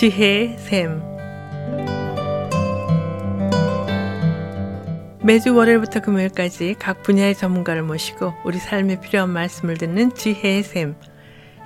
지혜의 0.00 0.56
샘 0.56 1.02
매주 5.22 5.54
월요일부터 5.54 6.00
금요일까지 6.00 6.76
각 6.80 7.02
분야의 7.02 7.34
전문가를 7.34 7.82
모시고 7.82 8.32
우리 8.46 8.56
삶에 8.56 8.98
필요한 9.02 9.28
말씀을 9.28 9.74
듣는 9.74 10.08
지혜의 10.14 10.62
샘. 10.62 10.94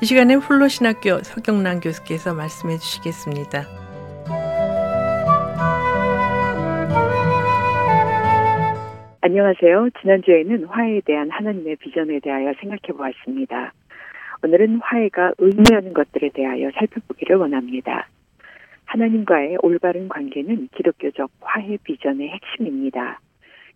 이 0.02 0.05
시간에 0.05 0.34
훌로신학교 0.34 1.23
서경란 1.23 1.78
교수께서 1.78 2.34
말씀해 2.34 2.78
주시겠습니다. 2.78 3.66
안녕하세요. 9.20 9.91
지난주에는 10.01 10.64
화해에 10.64 11.02
대한 11.05 11.30
하나님의 11.30 11.77
비전에 11.77 12.19
대하여 12.19 12.52
생각해 12.59 12.98
보았습니다. 12.98 13.73
오늘은 14.42 14.80
화해가 14.82 15.34
의미하는 15.38 15.95
것들에 15.95 16.30
대하여 16.34 16.73
살펴보기를 16.73 17.37
원합니다. 17.37 18.09
하나님과의 18.87 19.59
올바른 19.62 20.09
관계는 20.09 20.69
기독교적 20.74 21.30
화해 21.41 21.79
비전의 21.83 22.29
핵심입니다. 22.29 23.20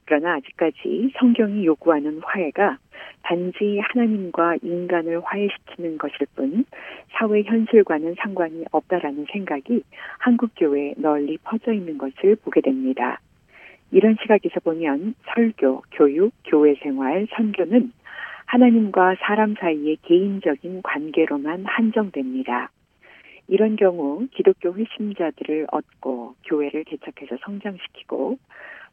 그러나 0.05 0.37
아직까지 0.37 1.12
성경이 1.19 1.66
요구하는 1.66 2.21
화해가 2.25 2.79
단지 3.23 3.79
하나님과 3.79 4.57
인간을 4.63 5.21
화해시키는 5.23 5.99
것일 5.99 6.27
뿐 6.35 6.65
사회 7.11 7.43
현실과는 7.43 8.15
상관이 8.19 8.65
없다라는 8.71 9.27
생각이 9.30 9.83
한국 10.19 10.52
교회에 10.57 10.95
널리 10.97 11.37
퍼져 11.45 11.73
있는 11.73 11.99
것을 11.99 12.37
보게 12.37 12.63
됩니다. 12.63 13.21
이런 13.91 14.16
시각에서 14.23 14.61
보면 14.61 15.15
설교, 15.35 15.83
교육, 15.93 16.33
교회 16.45 16.75
생활, 16.77 17.27
선교는 17.35 17.93
하나님과 18.47 19.16
사람 19.21 19.55
사이의 19.57 19.99
개인적인 20.02 20.83
관계로만 20.83 21.66
한정됩니다. 21.66 22.71
이런 23.49 23.77
경우 23.77 24.29
기독교 24.32 24.74
회심자들을 24.74 25.68
얻고 25.73 26.37
교회를 26.45 26.85
개척해서 26.85 27.38
성장시키고 27.43 28.38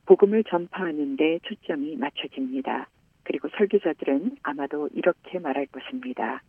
복음을 0.06 0.44
전파하는 0.45 1.17
데 1.17 1.39
초점이 1.44 1.98
맞춰집니다. 1.98 2.88
그리고 3.23 3.50
설교자들은 3.50 4.38
아마도 4.44 4.88
이렇게 4.94 5.39
말할 5.39 5.66
것입니다. 5.67 6.42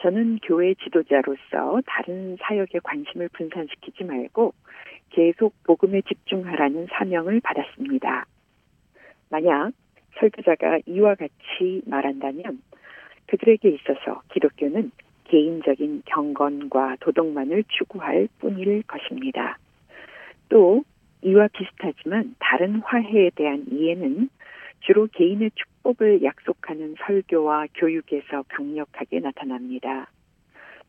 저는 0.00 0.38
교회 0.42 0.74
지도자로서 0.74 1.82
다른 1.86 2.36
사역에 2.40 2.78
관심을 2.82 3.28
분산시키지 3.30 4.04
말고 4.04 4.54
계속 5.10 5.54
복음에 5.64 6.00
집중하라는 6.02 6.86
사명을 6.92 7.40
받았습니다. 7.40 8.26
만약 9.28 9.72
설교자가 10.18 10.78
이와 10.86 11.16
같이 11.16 11.82
말한다면 11.84 12.62
그들에게 13.26 13.68
있어서 13.68 14.22
기독교는 14.32 14.92
개인적인 15.28 16.02
경건과 16.06 16.96
도덕만을 17.00 17.64
추구할 17.68 18.28
뿐일 18.38 18.82
것입니다. 18.82 19.58
또 20.48 20.84
이와 21.22 21.48
비슷하지만 21.48 22.34
다른 22.38 22.76
화해에 22.80 23.30
대한 23.34 23.64
이해는 23.70 24.28
주로 24.80 25.08
개인의 25.12 25.50
축복을 25.54 26.22
약속하는 26.22 26.94
설교와 27.04 27.66
교육에서 27.74 28.44
강력하게 28.48 29.20
나타납니다. 29.20 30.10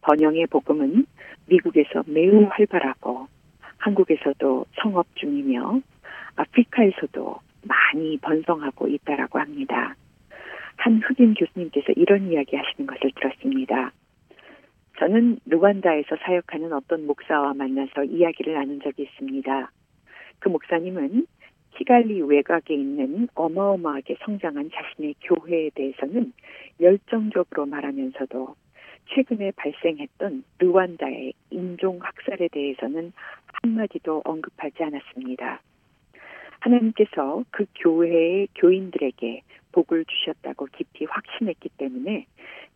번영의 0.02 0.48
복음은 0.48 1.06
미국에서 1.48 2.04
매우 2.08 2.48
활발하고 2.50 3.28
한국에서도 3.78 4.66
성업 4.82 5.08
중이며 5.16 5.82
아프리카에서도 6.36 7.40
많이 7.64 8.18
번성하고 8.18 8.88
있다라고 8.88 9.40
합니다. 9.40 9.96
한 10.78 11.02
흑인 11.02 11.34
교수님께서 11.34 11.92
이런 11.96 12.32
이야기 12.32 12.56
하시는 12.56 12.88
것을 12.88 13.12
들었습니다. 13.16 13.92
저는 15.00 15.40
루간다에서 15.46 16.18
사역하는 16.26 16.74
어떤 16.74 17.06
목사와 17.08 17.54
만나서 17.54 18.04
이야기를 18.04 18.54
나눈 18.54 18.82
적이 18.82 19.04
있습니다. 19.04 19.72
그 20.40 20.50
목사님은 20.50 21.26
키갈리 21.78 22.22
외곽에 22.22 22.74
있는 22.74 23.30
어마어마하게 23.34 24.18
성장한 24.26 24.70
자신의 24.74 25.16
교회에 25.22 25.70
대해서는 25.74 26.34
열정적으로 26.82 27.66
말하면서도 27.66 28.56
최근에 29.16 29.52
발생했던 29.56 30.44
르완다의 30.60 31.34
인종 31.52 32.00
학살에 32.02 32.50
대해서는 32.50 33.14
한마디도 33.64 34.24
언급하지 34.26 34.84
않았습니다. 34.84 35.62
하나님께서 36.60 37.46
그 37.52 37.66
교회의 37.76 38.50
교인들에게 38.56 39.44
복을 39.72 40.04
주셨다고 40.06 40.68
깊이 40.74 41.06
확신했기 41.06 41.70
때문에 41.78 42.26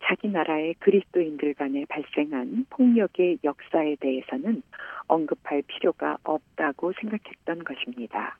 자기 0.06 0.28
나라의 0.28 0.75
그리스도인들 0.75 1.53
간에 1.53 1.86
발생한 1.86 2.66
폭력의 2.69 3.40
역사에 3.44 3.96
대해서는 4.00 4.62
언급할 5.08 5.64
필요가 5.68 6.18
없다고 6.24 6.94
생각했던 7.00 7.64
것입니다. 7.64 8.38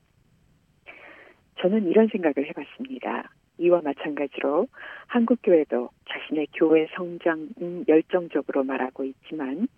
저는 1.60 1.86
이런 1.86 2.08
생각을 2.08 2.48
해봤습니다. 2.48 3.30
이와 3.58 3.80
마찬가지로 3.82 4.66
한국교회도 5.06 5.88
자신의 6.08 6.48
교회 6.54 6.86
성장은 6.96 7.86
열정적으로 7.88 8.64
말하고 8.64 9.04
있지만 9.04 9.68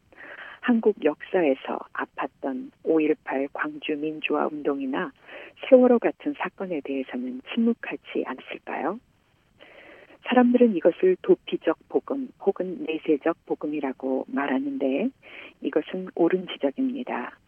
한국 0.61 1.05
역사에서 1.05 1.79
아팠던 1.93 2.73
5.18 2.85 3.49
광주 3.53 3.93
민주화 3.97 4.49
운동이나 4.49 5.13
세월호 5.69 5.99
같은 6.01 6.35
사건에 6.39 6.81
대해서는 6.83 7.43
침묵하지 7.53 8.25
않았을까요? 8.27 8.99
사람들은 10.29 10.75
이것을 10.77 11.17
도피적 11.23 11.89
복음 11.89 12.29
혹은 12.41 12.85
내세적 12.85 13.47
복음이라고 13.47 14.27
말하는데 14.29 15.09
이것은 15.63 16.09
옳은 16.15 16.49
지적입니다. 16.53 17.39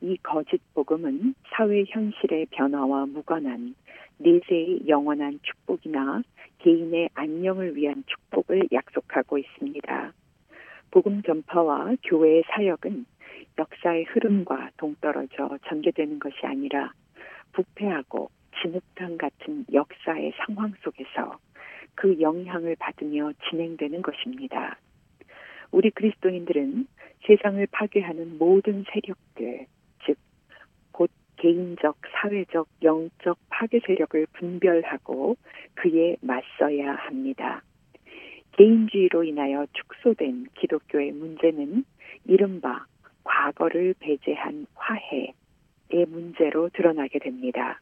이 0.00 0.16
거짓 0.22 0.60
복음은 0.74 1.34
사회 1.50 1.84
현실의 1.88 2.46
변화와 2.50 3.06
무관한 3.06 3.74
내세의 4.18 4.88
영원한 4.88 5.38
축복이나 5.42 6.22
개인의 6.58 7.10
안녕을 7.14 7.76
위한 7.76 8.02
축복을 8.06 8.68
약속하고 8.72 9.38
있습니다. 9.38 10.12
복음 10.90 11.22
전파와 11.22 11.96
교회의 12.02 12.42
사역은 12.48 13.06
역사의 13.58 14.04
흐름과 14.04 14.70
동떨어져 14.76 15.58
전개되는 15.68 16.18
것이 16.18 16.36
아니라 16.42 16.92
부패하고 17.52 18.30
진흙탕 18.60 19.18
같은 19.18 19.66
역사의 19.72 20.32
상황 20.36 20.72
속에서 20.82 21.38
그 21.98 22.20
영향을 22.20 22.76
받으며 22.78 23.32
진행되는 23.50 24.02
것입니다. 24.02 24.78
우리 25.72 25.90
그리스도인들은 25.90 26.86
세상을 27.26 27.66
파괴하는 27.72 28.38
모든 28.38 28.84
세력들, 28.84 29.66
즉, 30.06 30.16
곧 30.92 31.10
개인적, 31.38 31.96
사회적, 32.12 32.68
영적 32.84 33.36
파괴 33.48 33.80
세력을 33.80 34.26
분별하고 34.32 35.36
그에 35.74 36.16
맞서야 36.20 36.94
합니다. 36.94 37.62
개인주의로 38.52 39.24
인하여 39.24 39.66
축소된 39.72 40.46
기독교의 40.54 41.10
문제는 41.10 41.84
이른바 42.26 42.86
과거를 43.24 43.96
배제한 43.98 44.68
화해의 44.76 46.06
문제로 46.06 46.68
드러나게 46.68 47.18
됩니다. 47.18 47.80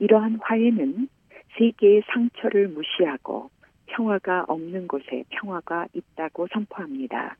이러한 0.00 0.40
화해는 0.42 1.08
세계의 1.56 2.02
상처를 2.12 2.68
무시하고 2.68 3.50
평화가 3.86 4.46
없는 4.48 4.88
곳에 4.88 5.24
평화가 5.30 5.86
있다고 5.92 6.48
선포합니다. 6.52 7.36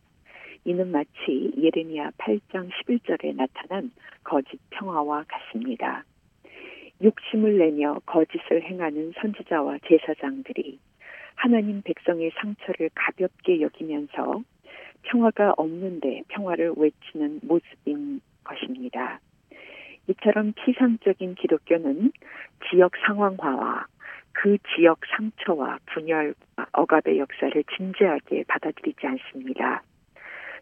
이는 0.64 0.91
마치 0.91 1.52
예레미야 1.58 2.10
8장 2.19 2.70
11절에 2.70 3.34
나타난 3.36 3.91
거짓 4.22 4.58
평화와 4.70 5.25
같습니다. 5.28 6.04
욕심을 7.02 7.58
내며 7.58 8.00
거짓을 8.06 8.62
행하는 8.62 9.12
선지자와 9.20 9.78
제사장들이 9.86 10.78
하나님 11.34 11.82
백성의 11.82 12.31
상처를 12.41 12.90
가볍게 12.94 13.61
여기면서 13.61 14.43
평화가 15.02 15.55
없는데 15.56 16.22
평화를 16.28 16.72
외치는 16.76 17.40
모습인 17.43 18.20
것입니다. 18.44 19.20
이처럼 20.08 20.52
피상적인 20.52 21.34
기독교는 21.34 22.12
지역 22.70 22.93
상황화와 23.06 23.87
그 24.34 24.58
지역 24.75 25.00
상처와 25.16 25.78
분열과 25.86 26.66
억압의 26.72 27.19
역사를 27.19 27.64
진지하게 27.76 28.44
받아들이지 28.46 29.06
않습니다. 29.06 29.82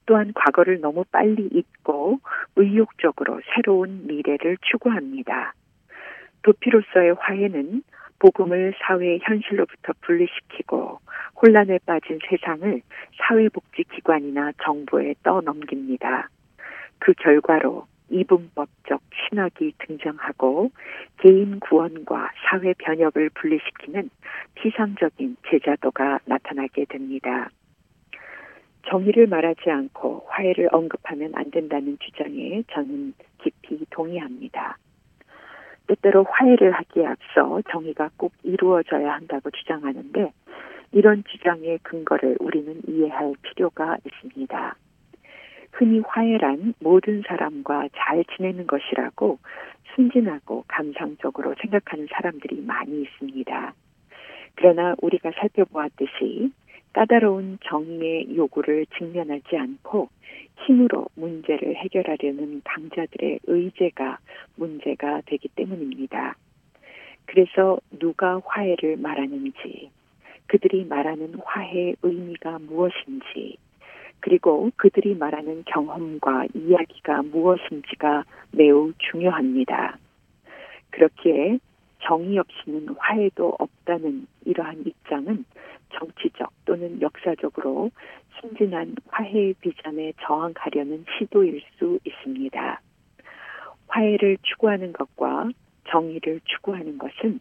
또한 0.06 0.32
과거를 0.34 0.80
너무 0.80 1.04
빨리 1.10 1.48
잊고 1.52 2.20
의욕적으로 2.56 3.40
새로운 3.54 4.06
미래를 4.06 4.58
추구합니다. 4.62 5.54
도피로서의 6.42 7.14
화해는 7.18 7.82
복음을 8.18 8.74
사회 8.78 9.18
현실로부터 9.22 9.92
분리시키고 10.02 11.00
혼란에 11.40 11.78
빠진 11.84 12.18
세상을 12.28 12.82
사회복지기관이나 13.18 14.52
정부에 14.62 15.14
떠넘깁니다. 15.22 16.28
그 16.98 17.12
결과로 17.14 17.86
이분법적 18.12 19.00
신학이 19.28 19.72
등장하고 19.78 20.70
개인 21.18 21.58
구원과 21.60 22.30
사회 22.44 22.74
변혁을 22.74 23.30
분리시키는 23.30 24.10
피상적인 24.54 25.36
제자도가 25.48 26.20
나타나게 26.26 26.84
됩니다. 26.84 27.50
정의를 28.88 29.26
말하지 29.26 29.70
않고 29.70 30.26
화해를 30.28 30.68
언급하면 30.72 31.32
안 31.34 31.50
된다는 31.50 31.96
주장에 32.00 32.62
저는 32.72 33.14
깊이 33.42 33.84
동의합니다. 33.90 34.76
때때로 35.86 36.24
화해를 36.24 36.72
하기에 36.72 37.06
앞서 37.06 37.62
정의가 37.70 38.10
꼭 38.16 38.32
이루어져야 38.42 39.14
한다고 39.14 39.50
주장하는데 39.50 40.32
이런 40.92 41.24
주장의 41.24 41.78
근거를 41.82 42.36
우리는 42.40 42.80
이해할 42.86 43.34
필요가 43.42 43.96
있습니다. 44.04 44.76
흔히 45.72 46.00
화해란 46.00 46.74
모든 46.80 47.22
사람과 47.26 47.88
잘 47.94 48.24
지내는 48.36 48.66
것이라고 48.66 49.38
순진하고 49.94 50.64
감상적으로 50.68 51.54
생각하는 51.60 52.06
사람들이 52.10 52.62
많이 52.62 53.02
있습니다. 53.02 53.74
그러나 54.54 54.94
우리가 55.00 55.32
살펴보았듯이 55.32 56.52
까다로운 56.92 57.58
정의의 57.64 58.36
요구를 58.36 58.86
직면하지 58.98 59.56
않고 59.56 60.08
힘으로 60.66 61.06
문제를 61.14 61.74
해결하려는 61.76 62.60
강자들의 62.64 63.40
의제가 63.44 64.18
문제가 64.56 65.22
되기 65.26 65.48
때문입니다. 65.48 66.36
그래서 67.26 67.78
누가 67.98 68.40
화해를 68.44 68.98
말하는지, 68.98 69.90
그들이 70.46 70.84
말하는 70.84 71.34
화해의 71.42 71.96
의미가 72.02 72.58
무엇인지, 72.58 73.56
그리고 74.22 74.70
그들이 74.76 75.16
말하는 75.16 75.64
경험과 75.66 76.46
이야기가 76.54 77.22
무엇인지가 77.22 78.24
매우 78.52 78.92
중요합니다. 78.98 79.98
그렇기에 80.90 81.58
정의 81.98 82.38
없이는 82.38 82.88
화해도 82.98 83.56
없다는 83.58 84.26
이러한 84.44 84.84
입장은 84.86 85.44
정치적 85.94 86.50
또는 86.64 87.00
역사적으로 87.00 87.90
순진한 88.40 88.94
화해의 89.08 89.54
비전에 89.60 90.12
저항하려는 90.22 91.04
시도일 91.18 91.60
수 91.78 91.98
있습니다. 92.04 92.80
화해를 93.88 94.38
추구하는 94.42 94.92
것과 94.92 95.50
정의를 95.90 96.40
추구하는 96.44 96.96
것은 96.96 97.40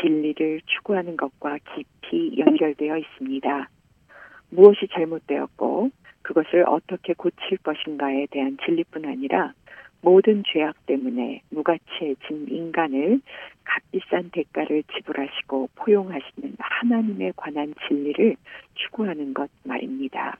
진리를 0.00 0.60
추구하는 0.66 1.16
것과 1.16 1.58
깊이 1.74 2.38
연결되어 2.38 2.98
있습니다. 2.98 3.68
무엇이 4.50 4.88
잘못되었고 4.92 5.90
그것을 6.22 6.64
어떻게 6.68 7.14
고칠 7.14 7.58
것인가에 7.58 8.26
대한 8.30 8.56
진리뿐 8.64 9.06
아니라 9.06 9.52
모든 10.02 10.42
죄악 10.46 10.86
때문에 10.86 11.42
무가치해진 11.50 12.46
인간을 12.48 13.20
값비싼 13.64 14.30
대가를 14.30 14.82
지불하시고 14.94 15.70
포용하시는 15.74 16.56
하나님에 16.58 17.32
관한 17.36 17.74
진리를 17.86 18.36
추구하는 18.74 19.34
것 19.34 19.50
말입니다. 19.64 20.38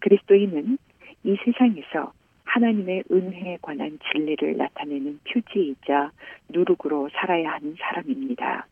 그리스도인은 0.00 0.78
이 1.24 1.36
세상에서 1.44 2.12
하나님의 2.44 3.04
은혜에 3.10 3.58
관한 3.60 3.98
진리를 4.10 4.56
나타내는 4.56 5.20
표지이자 5.30 6.10
누룩으로 6.48 7.08
살아야 7.12 7.52
하는 7.52 7.76
사람입니다. 7.78 8.66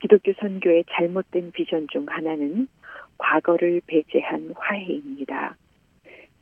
기독교 0.00 0.32
선교의 0.32 0.84
잘못된 0.90 1.52
비전 1.52 1.86
중 1.88 2.06
하나는 2.08 2.68
과거를 3.20 3.82
배제한 3.86 4.54
화해입니다. 4.56 5.54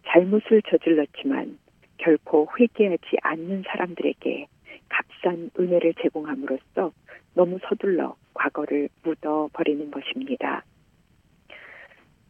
잘못을 0.07 0.63
저질렀지만 0.63 1.59
결코 1.99 2.49
회개하지 2.59 3.17
않는 3.23 3.65
사람들에게 3.67 4.47
값싼 4.89 5.51
은혜를 5.59 5.95
제공함으로써 6.01 6.93
너무 7.35 7.59
서둘러 7.69 8.17
과거를 8.33 8.89
묻어버리는 9.03 9.91
것입니다. 9.91 10.65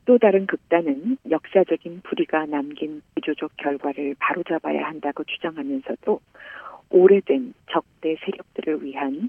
또 0.06 0.16
다른 0.16 0.46
극단은 0.46 1.18
역사적인 1.30 2.00
불의가 2.02 2.46
남긴 2.46 3.02
구조적 3.14 3.52
결과를 3.58 4.16
바로잡아야 4.18 4.86
한다고 4.86 5.22
주장하면서도 5.24 6.20
오래된 6.90 7.52
적대 7.70 8.16
세력들을 8.24 8.82
위한 8.82 9.28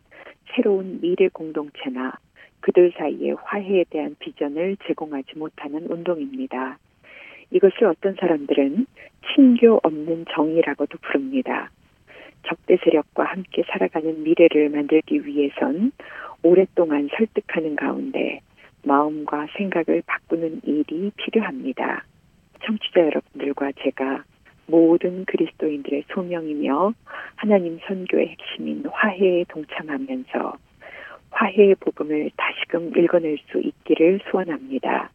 새로운 0.56 1.02
미래 1.02 1.28
공동체나 1.28 2.14
그들 2.62 2.94
사이의 2.98 3.36
화해에 3.44 3.86
대한 3.90 4.16
비전을 4.20 4.78
제공하지 4.86 5.38
못하는 5.38 5.90
운동입니다. 5.90 6.78
이것을 7.52 7.86
어떤 7.86 8.16
사람들은 8.16 8.86
친교 9.34 9.80
없는 9.84 10.26
정의라고도 10.32 10.98
부릅니다. 11.00 11.70
적대 12.48 12.78
세력과 12.78 13.24
함께 13.24 13.64
살아가는 13.68 14.24
미래를 14.24 14.70
만들기 14.70 15.26
위해선 15.26 15.92
오랫동안 16.44 17.10
설득하는 17.18 17.76
가운데 17.76 18.42
마음과 18.84 19.48
생각을 19.58 20.04
바꾸는 20.06 20.62
일이 20.64 21.12
필요합니다. 21.18 22.06
청취자 22.66 23.02
여러분들과 23.02 23.72
제가 23.84 24.24
모든 24.68 25.26
그리스도인들의 25.26 26.06
소명이며 26.14 26.94
하나님 27.36 27.80
선교의 27.88 28.28
핵심인 28.30 28.86
화해에 28.86 29.46
동참하면서 29.50 30.58
화해의 31.32 31.76
복음을 31.76 32.32
다시금 32.36 32.98
읽어낼 32.98 33.38
수 33.50 33.60
있기를 33.60 34.20
소원합니다. 34.30 35.10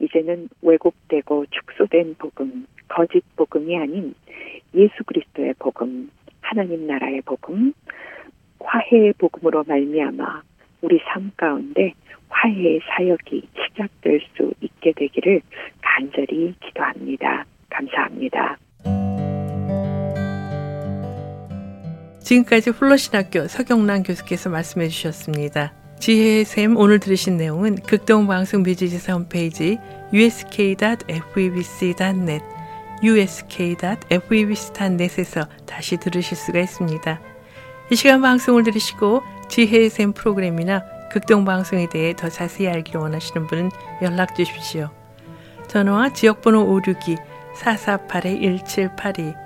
이제는 0.00 0.48
왜곡되고 0.62 1.46
축소된 1.50 2.16
복음, 2.18 2.66
거짓 2.88 3.22
복음이 3.36 3.76
아닌 3.76 4.14
예수 4.74 5.04
그리스도의 5.04 5.54
복음, 5.58 6.10
하나님 6.40 6.86
나라의 6.86 7.22
복음, 7.22 7.72
화해의 8.60 9.14
복음으로 9.14 9.64
말미암아 9.66 10.42
우리 10.82 11.00
삶 11.06 11.32
가운데 11.36 11.92
화해의 12.28 12.80
사역이 12.86 13.48
시작될 13.54 14.20
수 14.34 14.52
있게 14.60 14.92
되기를 14.92 15.40
간절히 15.80 16.54
기도합니다. 16.60 17.44
감사합니다. 17.70 18.58
지금까지 22.26 22.70
훌러신학교 22.70 23.46
서경란 23.46 24.02
교수께서 24.02 24.50
말씀해 24.50 24.88
주셨습니다. 24.88 25.72
지혜의 26.00 26.44
샘 26.44 26.76
오늘 26.76 26.98
들으신 26.98 27.36
내용은 27.36 27.76
극동방송 27.76 28.64
뮤지지사 28.64 29.12
홈페이지 29.12 29.78
usk.febc.net 30.12 30.84
usk.febc.net에서 33.00 34.08
다시 35.66 35.98
들으실 35.98 36.36
수가 36.36 36.58
있습니다. 36.58 37.20
이 37.92 37.94
시간 37.94 38.20
방송을 38.22 38.64
들으시고 38.64 39.22
지혜의 39.48 39.88
샘 39.90 40.12
프로그램이나 40.12 40.82
극동방송에 41.12 41.88
대해 41.90 42.12
더 42.16 42.28
자세히 42.28 42.66
알기를 42.66 43.00
원하시는 43.02 43.46
분은 43.46 43.70
연락 44.02 44.34
주십시오. 44.34 44.90
전화와 45.68 46.12
지역번호 46.12 46.66
562-448-1782 47.54 49.45